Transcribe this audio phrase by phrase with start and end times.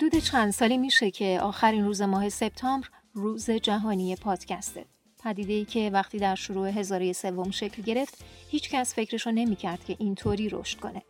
[0.00, 4.84] حدود چند سالی میشه که آخرین روز ماه سپتامبر روز جهانی پادکسته.
[5.24, 9.84] پدیده ای که وقتی در شروع هزاره سوم شکل گرفت هیچ کس فکرش رو نمی‌کرد
[9.84, 11.02] که اینطوری رشد کنه.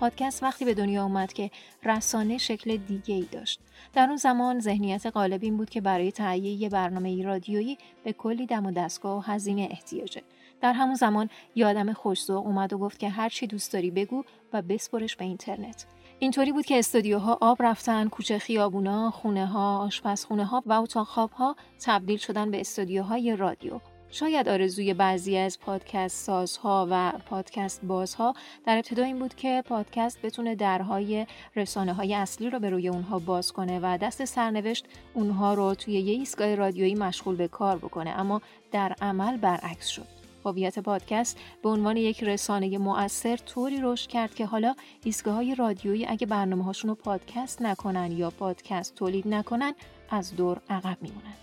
[0.00, 1.50] پادکست وقتی به دنیا اومد که
[1.84, 3.60] رسانه شکل دیگه ای داشت.
[3.92, 8.46] در اون زمان ذهنیت غالب این بود که برای تهیه یه برنامه رادیویی به کلی
[8.46, 10.22] دم و دستگاه و هزینه احتیاجه.
[10.60, 14.24] در همون زمان یه آدم خوشذوق اومد و گفت که هر چی دوست داری بگو
[14.52, 15.86] و بسپرش به اینترنت.
[16.18, 21.30] اینطوری بود که استودیوها آب رفتن، کوچه خیابونا، خونه ها، آشپزخونه ها و اتاق خواب
[21.30, 23.80] ها تبدیل شدن به استودیوهای رادیو.
[24.10, 28.34] شاید آرزوی بعضی از پادکست سازها و پادکست بازها
[28.66, 33.18] در ابتدا این بود که پادکست بتونه درهای رسانه های اصلی رو به روی اونها
[33.18, 38.10] باز کنه و دست سرنوشت اونها رو توی یه ایستگاه رادیویی مشغول به کار بکنه
[38.10, 40.15] اما در عمل برعکس شد.
[40.46, 46.06] هویت پادکست به عنوان یک رسانه مؤثر طوری رشد کرد که حالا ایستگاه های رادیویی
[46.06, 49.74] اگه برنامه هاشون رو پادکست نکنن یا پادکست تولید نکنن
[50.10, 51.34] از دور عقب میمونن.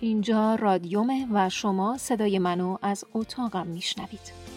[0.00, 4.55] اینجا رادیومه و شما صدای منو از اتاقم میشنوید.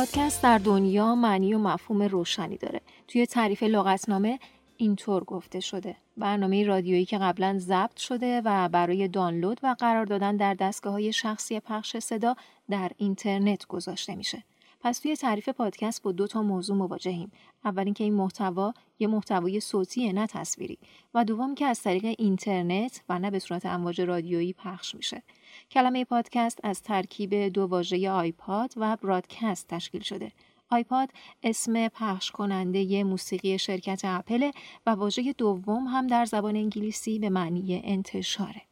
[0.00, 2.80] پادکست در دنیا معنی و مفهوم روشنی داره.
[3.08, 4.38] توی تعریف لغتنامه
[4.76, 5.96] اینطور گفته شده.
[6.16, 11.12] برنامه رادیویی که قبلا ضبط شده و برای دانلود و قرار دادن در دستگاه های
[11.12, 12.36] شخصی پخش صدا
[12.70, 14.42] در اینترنت گذاشته میشه.
[14.80, 17.32] پس توی تعریف پادکست با دو تا موضوع مواجهیم.
[17.64, 20.78] اول اینکه این محتوا یه محتوای صوتیه نه تصویری
[21.14, 25.22] و دوم که از طریق اینترنت و نه به صورت امواج رادیویی پخش میشه.
[25.70, 30.32] کلمه پادکست از ترکیب دو واژه iPod و broadcast تشکیل شده.
[30.70, 31.08] iPod
[31.42, 34.50] اسم پخش کننده موسیقی شرکت اپل
[34.86, 38.62] و واژه دوم هم در زبان انگلیسی به معنی انتشاره.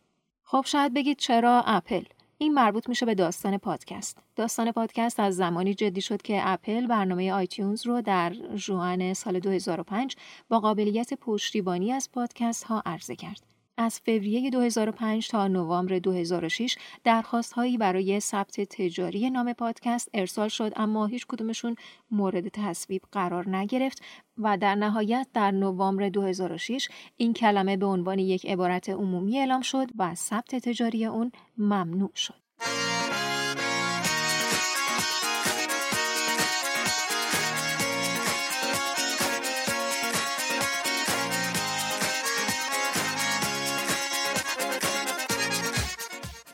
[0.45, 2.03] خب شاید بگید چرا اپل؟
[2.39, 4.19] این مربوط میشه به داستان پادکست.
[4.37, 10.17] داستان پادکست از زمانی جدی شد که اپل برنامه iTunes رو در ژوئن سال 2005
[10.49, 13.48] با قابلیت پشتیبانی از پادکست ها عرضه کرد.
[13.81, 20.73] از فوریه 2005 تا نوامبر 2006 درخواست هایی برای ثبت تجاری نام پادکست ارسال شد
[20.77, 21.77] اما هیچ کدومشون
[22.11, 24.03] مورد تصویب قرار نگرفت
[24.39, 29.89] و در نهایت در نوامبر 2006 این کلمه به عنوان یک عبارت عمومی اعلام شد
[29.99, 32.48] و ثبت تجاری اون ممنوع شد.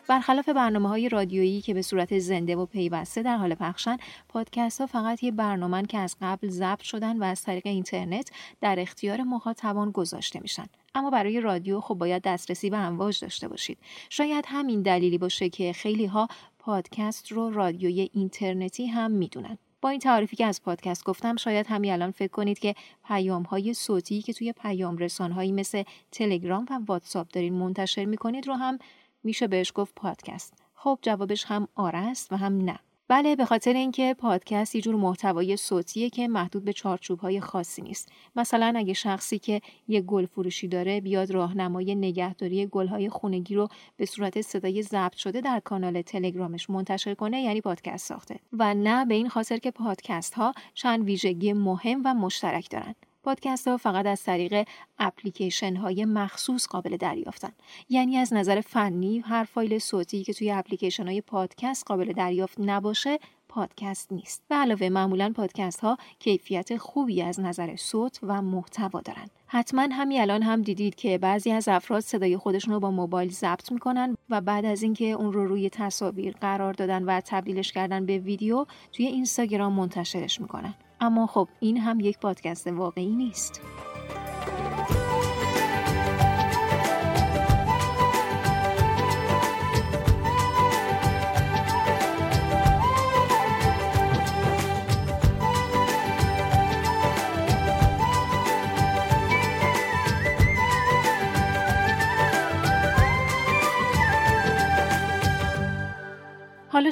[0.09, 3.97] برخلاف برنامه های رادیویی که به صورت زنده و پیوسته در حال پخشن
[4.29, 8.81] پادکست ها فقط یه برنامه که از قبل ضبط شدن و از طریق اینترنت در
[8.81, 10.67] اختیار مخاطبان گذاشته میشن.
[10.95, 13.79] اما برای رادیو خب باید دسترسی به امواج داشته باشید.
[14.11, 16.29] شاید همین دلیلی باشه که خیلی ها
[16.59, 19.59] پادکست رو رادیوی اینترنتی هم می‌دونن.
[19.81, 22.75] با این تعریفی که از پادکست گفتم شاید همین الان فکر کنید که
[23.07, 25.83] پیام های صوتی که توی پیام رسان مثل
[26.13, 28.79] تلگرام و واتساپ دارین منتشر می‌کنید رو هم
[29.25, 30.55] میشه بهش گفت پادکست.
[30.75, 32.79] خب جوابش هم آره است و هم نه.
[33.09, 37.83] بله به خاطر اینکه پادکست یه جور محتوای صوتیه که محدود به چارچوب های خاصی
[37.83, 38.13] نیست.
[38.37, 43.69] مثلا اگه شخصی که یه گل فروشی داره بیاد راهنمای نگهداری گل های خونگی رو
[43.97, 48.41] به صورت صدای ضبط شده در کانال تلگرامش منتشر کنه یعنی پادکست ساخته.
[48.53, 52.95] و نه به این خاطر که پادکست ها چند ویژگی مهم و مشترک دارن.
[53.25, 54.69] پادکست ها فقط از طریق
[54.99, 57.53] اپلیکیشن های مخصوص قابل دریافتن.
[57.89, 63.19] یعنی از نظر فنی هر فایل صوتی که توی اپلیکیشن های پادکست قابل دریافت نباشه
[63.49, 64.43] پادکست نیست.
[64.49, 69.27] به علاوه معمولا پادکست ها کیفیت خوبی از نظر صوت و محتوا دارن.
[69.47, 73.73] حتما همین الان هم دیدید که بعضی از افراد صدای خودشون رو با موبایل ضبط
[73.73, 78.19] می‌کنن و بعد از اینکه اون رو روی تصاویر قرار دادن و تبدیلش کردن به
[78.19, 80.75] ویدیو توی اینستاگرام منتشرش می‌کنن.
[81.05, 83.61] اما خب این هم یک پادکست واقعی نیست.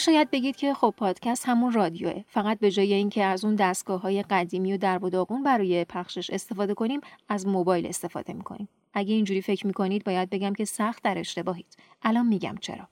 [0.02, 2.24] شاید بگید که خب پادکست همون رادیوه.
[2.28, 4.98] فقط به جای اینکه از اون دستگاه های قدیمی و در
[5.42, 8.68] برای پخشش استفاده کنیم از موبایل استفاده می‌کنیم.
[8.94, 11.76] اگه اینجوری فکر می‌کنید باید بگم که سخت در اشتباهید.
[12.02, 12.88] الان میگم چرا.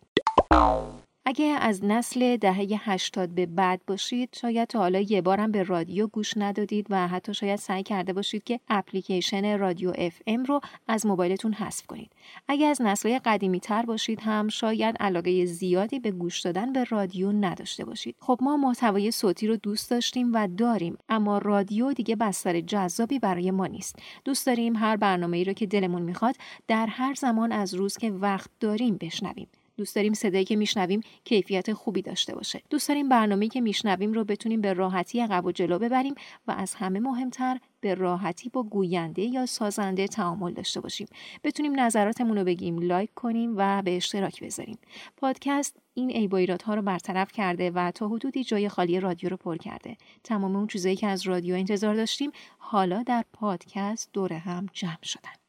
[1.24, 6.06] اگه از نسل دهه 80 به بعد باشید شاید تا حالا یه بارم به رادیو
[6.06, 11.06] گوش ندادید و حتی شاید سعی کرده باشید که اپلیکیشن رادیو اف ام رو از
[11.06, 12.12] موبایلتون حذف کنید.
[12.48, 17.32] اگه از نسل قدیمی تر باشید هم شاید علاقه زیادی به گوش دادن به رادیو
[17.32, 18.16] نداشته باشید.
[18.20, 23.50] خب ما محتوای صوتی رو دوست داشتیم و داریم اما رادیو دیگه بستر جذابی برای
[23.50, 23.96] ما نیست.
[24.24, 26.36] دوست داریم هر برنامه ای رو که دلمون می‌خواد
[26.68, 29.48] در هر زمان از روز که وقت داریم بشنویم.
[29.80, 32.62] دوست داریم صدایی که میشنویم کیفیت خوبی داشته باشه.
[32.70, 36.14] دوست داریم برنامه‌ای که میشنویم رو بتونیم به راحتی عقب و جلو ببریم
[36.46, 41.06] و از همه مهمتر به راحتی با گوینده یا سازنده تعامل داشته باشیم.
[41.44, 44.78] بتونیم نظراتمون رو بگیم لایک کنیم و به اشتراک بذاریم.
[45.16, 46.30] پادکست این
[46.64, 49.96] ها رو برطرف کرده و تا حدودی جای خالی رادیو رو پر کرده.
[50.24, 55.39] تمام اون چیزایی که از رادیو انتظار داشتیم حالا در پادکست دور هم جمع شدن.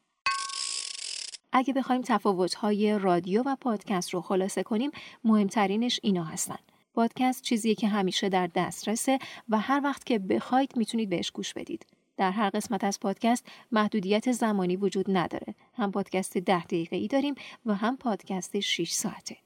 [1.52, 4.90] اگه بخوایم تفاوت‌های رادیو و پادکست رو خلاصه کنیم
[5.24, 6.58] مهمترینش اینا هستن.
[6.94, 9.18] پادکست چیزیه که همیشه در دسترسه
[9.48, 11.86] و هر وقت که بخواید می‌تونید بهش گوش بدید.
[12.16, 15.54] در هر قسمت از پادکست محدودیت زمانی وجود نداره.
[15.74, 17.34] هم پادکست ده دقیقه ای داریم
[17.66, 19.36] و هم پادکست 6 ساعته.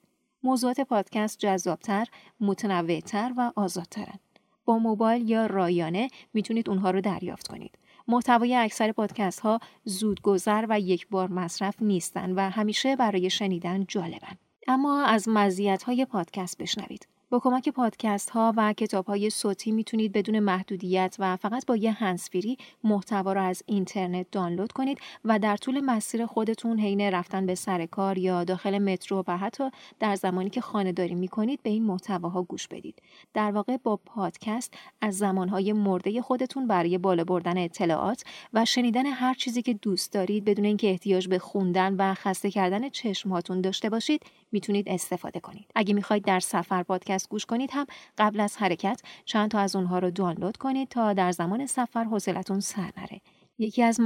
[0.43, 2.07] موضوعات پادکست جذابتر
[2.39, 4.19] متنوعتر و آزادترن.
[4.65, 7.77] با موبایل یا رایانه می‌تونید اونها رو دریافت کنید.
[8.07, 14.37] محتوای اکثر پادکست ها زودگذر و یک بار مصرف نیستند و همیشه برای شنیدن جالبن.
[14.67, 17.07] اما از مزیت های پادکست بشنوید.
[17.29, 21.91] با کمک پادکست ها و کتاب های صوتی می‌تونید بدون محدودیت و فقط با یه
[21.91, 27.55] هنسفیری محتوا رو از اینترنت دانلود کنید و در طول مسیر خودتون حین رفتن به
[27.55, 29.69] سر کار یا داخل مترو و حتی
[29.99, 33.01] در زمانی که خانه داری می‌کنید به این محتواها گوش بدید.
[33.33, 38.23] در واقع با پادکست از زمانهای مرده خودتون برای بالا بردن اطلاعات
[38.53, 42.89] و شنیدن هر چیزی که دوست دارید بدون اینکه احتیاج به خوندن و خسته کردن
[42.89, 44.21] چشمهاتون داشته باشید
[44.51, 45.71] می‌تونید استفاده کنید.
[45.75, 47.85] اگه می‌خواید در سفر پادکست گوش کنید هم
[48.17, 52.59] قبل از حرکت چند تا از اونها رو دانلود کنید تا در زمان سفر حوصلتون
[52.59, 53.21] سر نره.
[53.59, 53.99] یکی از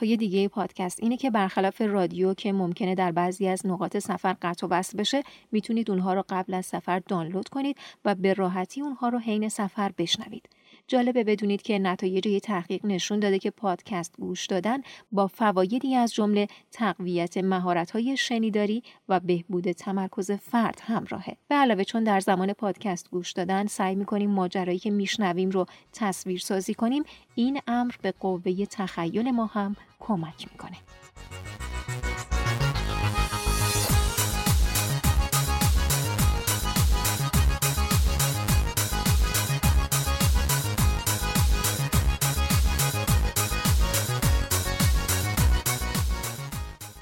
[0.00, 4.66] های دیگه پادکست اینه که برخلاف رادیو که ممکنه در بعضی از نقاط سفر قطع
[4.66, 5.22] و وصل بشه
[5.52, 9.92] می‌تونید اونها رو قبل از سفر دانلود کنید و به راحتی اونها رو حین سفر
[9.98, 10.48] بشنوید
[10.88, 14.78] جالبه بدونید که نتایج یه تحقیق نشون داده که پادکست گوش دادن
[15.12, 21.36] با فوایدی از جمله تقویت مهارت‌های شنیداری و بهبود تمرکز فرد همراهه.
[21.48, 26.38] به علاوه چون در زمان پادکست گوش دادن سعی می‌کنیم ماجرایی که میشنویم رو تصویر
[26.38, 27.02] سازی کنیم،
[27.34, 30.76] این امر به قوه تخیل ما هم کمک می‌کنه.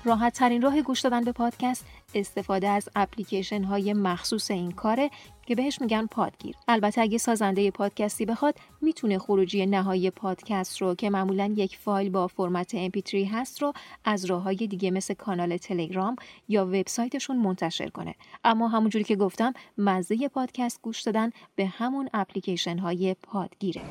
[0.07, 5.11] راحت ترین راه گوش دادن به پادکست استفاده از اپلیکیشن های مخصوص این کاره
[5.47, 6.55] که بهش میگن پادگیر.
[6.69, 12.27] البته اگه سازنده پادکستی بخواد می‌تونه خروجی نهایی پادکست رو که معمولا یک فایل با
[12.27, 13.73] فرمت MP3 هست رو
[14.05, 16.17] از راه های دیگه مثل کانال تلگرام
[16.49, 18.15] یا وبسایتشون منتشر کنه.
[18.45, 23.83] اما همونجوری که گفتم مزه پادکست گوش دادن به همون اپلیکیشن های پادگیره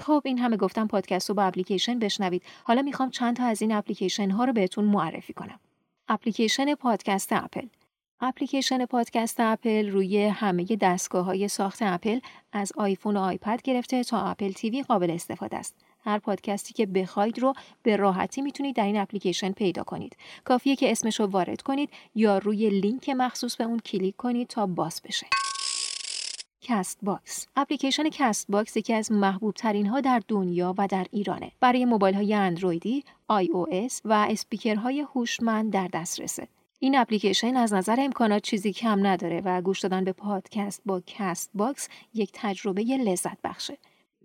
[0.00, 2.42] خب این همه گفتم پادکست رو با اپلیکیشن بشنوید.
[2.64, 5.60] حالا می‌خوام چند تا از این اپلیکیشن ها رو بهتون معرفی کنم.
[6.08, 7.66] اپلیکیشن پادکست اپل
[8.20, 12.20] اپلیکیشن پادکست اپل روی همه دستگاه های ساخت اپل
[12.52, 15.74] از آیفون و آیپد گرفته تا Apple TV قابل استفاده است.
[16.04, 17.52] هر پادکستی که بخواید رو
[17.82, 20.16] به راحتی می‌تونید در این اپلیکیشن پیدا کنید.
[20.44, 24.66] کافیه که اسمش رو وارد کنید یا روی لینک مخصوص به اون کلیک کنید تا
[24.66, 25.26] باز بشه.
[26.60, 32.14] Castbox اپلیکیشن Castbox یکی از محبوب ترین ها در دنیا و در ایرانه برای موبایل
[32.14, 36.48] های اندرویدی، iOS و اسپیکرهای هوشمند در دسترسه
[36.80, 41.88] این اپلیکیشن از نظر امکانات چیزی کم نداره و گوش دادن به پادکست با Castbox
[42.14, 43.78] یک تجربه لذت بخشه.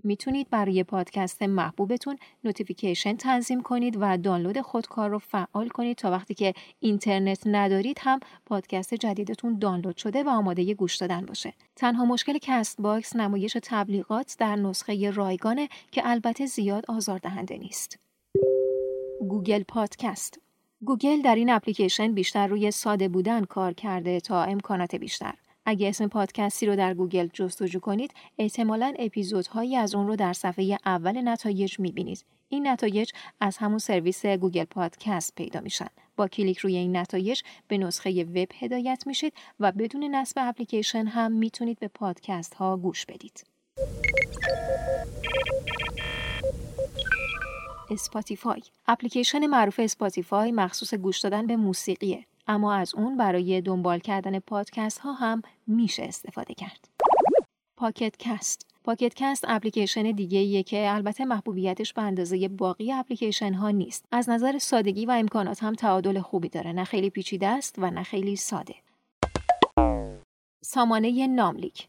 [0.04, 6.34] می‌تونید برای پادکست محبوبتون notification تنظیم کنید و دانلود خودکار رو فعال کنید تا وقتی
[6.34, 11.54] که اینترنت ندارید هم پادکست جدیدتون دانلود شده و آماده گوش دادن باشه.
[11.76, 18.00] تنها مشکل Castbox نمایش تبلیغات در نسخه رایگانه که البته زیاد آزاردهنده نیست.
[19.30, 20.43] گوگل پادکست
[20.86, 25.34] گوگل در این اپلیکیشن بیشتر روی ساده بودن کار کرده تا امکانات بیشتر.
[25.66, 30.78] اگه اسم پادکستی رو در گوگل جستجو کنید، احتمالاً اپیزودهایی از اون رو در صفحه
[30.86, 32.26] اول نتایج می‌بینید.
[32.50, 35.88] این نتایج از همون سرویس گوگل پادکست پیدا میشن.
[36.16, 41.32] با کلیک روی این نتایج به نسخه وب هدایت میشید و بدون نصب اپلیکیشن هم
[41.32, 43.44] می‌تونید به پادکست ها گوش بدید.
[47.94, 54.40] اسپاتیفای اپلیکیشن معروف اسپاتیفای مخصوص گوش دادن به موسیقیه اما از اون برای دنبال کردن
[54.40, 56.90] پادکست ها هم میشه استفاده کرد.
[57.78, 63.70] Pocket Cast Pocket Cast اپلیکیشن دیگه ایه که البته محبوبیتش به اندازه باقی اپلیکیشن ها
[63.70, 64.06] نیست.
[64.12, 66.72] از نظر سادگی و امکانات هم تعادل خوبی داره.
[66.72, 68.76] نه خیلی پیچیده است و نه خیلی ساده.
[70.64, 71.88] سامانه ناملیک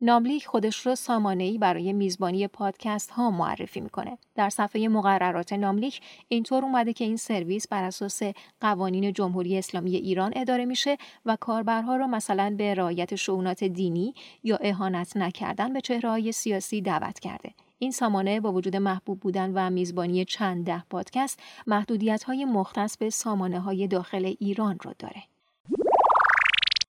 [0.00, 0.94] ناملیک خودش رو
[1.28, 4.18] ای برای میزبانی پادکست ها معرفی می‌کنه.
[4.34, 8.22] در صفحه مقررات ناملیک اینطور اومده که این سرویس بر اساس
[8.60, 14.56] قوانین جمهوری اسلامی ایران اداره میشه و کاربرها را مثلا به رعایت شعونات دینی یا
[14.56, 17.54] اهانت نکردن به چهره های سیاسی دعوت کرده.
[17.78, 23.10] این سامانه با وجود محبوب بودن و میزبانی چند ده پادکست محدودیت های مختص به
[23.10, 25.22] سامانه های داخل ایران رو داره.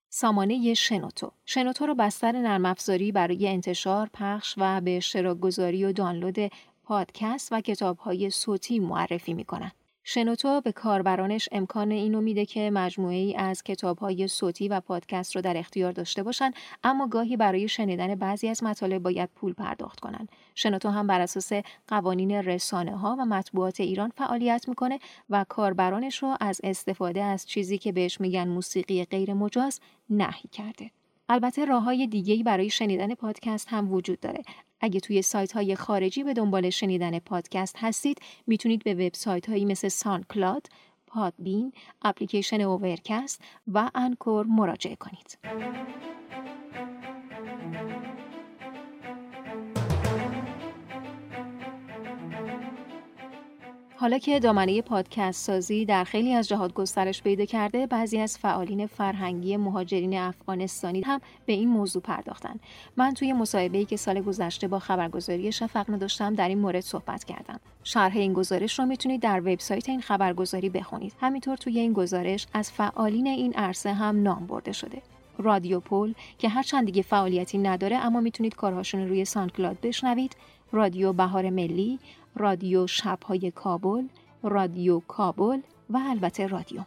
[0.10, 5.92] سامانه شنوتو شنوتو رو بستر نرم افزاری برای انتشار، پخش و به اشتراک گذاری و
[5.92, 6.52] دانلود
[6.84, 9.79] پادکست و کتاب‌های صوتی معرفی می‌کنند.
[10.12, 15.36] شنوتو به کاربرانش امکان اینو میده که مجموعه ای از کتاب های صوتی و پادکست
[15.36, 16.52] رو در اختیار داشته باشن
[16.84, 20.28] اما گاهی برای شنیدن بعضی از مطالب باید پول پرداخت کنن.
[20.56, 21.52] شنوتو هم بر اساس
[21.88, 25.00] قوانین رسانه ها و مطبوعات ایران فعالیت می‌کنه
[25.30, 30.92] و کاربرانش رو از استفاده از چیزی که بهش میگن موسیقی غیر مجاز نهی کرده.
[31.30, 34.44] البته راه های دیگه برای شنیدن پادکست هم وجود داره.
[34.82, 38.18] اگه توی سایت های خارجی به دنبال شنیدن پادکست هستید
[38.48, 40.68] می‌تونید به وبسایت هایی مثل SoundCloud،
[41.08, 43.42] Podbean، اپلیکیشن Overcast
[43.74, 45.38] و Anchor مراجعه کنید.
[54.02, 58.88] حالا که دامنه پادکست سازی در خیلی از جهات گسترش پیدا کرده بعضی از فعالین
[58.88, 62.60] فرهنگی مهاجرین افغانستانی هم به این موضوع پرداختن.
[62.98, 67.60] من توی مصاحبه‌ای که سال گذشته با خبرگزاری شفق داشتم در این مورد صحبت کردم.
[67.84, 71.14] شرح این گزارش رو می‌تونید در وبسایت این خبرگزاری بخونید.
[71.22, 75.02] همینطور توی این گزارش از فعالین این عرصه هم نام برده شده.
[75.38, 80.36] رادیو پول که هر چند دیگه فعالیتی نداره اما می‌تونید کارهاشون روی سانکلاد بشنوید.
[80.72, 82.00] رادیو بهار ملی
[82.36, 84.08] رادیو شبهای کابل،
[84.44, 85.60] رادیو کابل
[85.90, 86.82] و البته رادیو.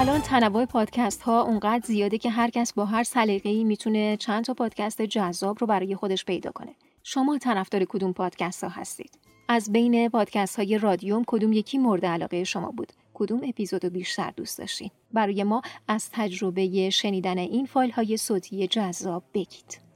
[0.00, 4.54] الان تنوع پادکست ها اونقدر زیاده که هر کس با هر سلیقه‌ای می‌تونه چند تا
[4.54, 6.74] پادکست جذاب رو برای خودش پیدا کنه.
[7.02, 12.44] شما طرفدار کدوم پادکست ها هستید؟ از بین پادکست های رادیوم کدوم یکی مورد علاقه
[12.44, 18.16] شما بود؟ کدوم اپیزود بیشتر دوست داشتید؟ برای ما از تجربه شنیدن این فایل های
[18.16, 19.89] صوتی جذاب بگید.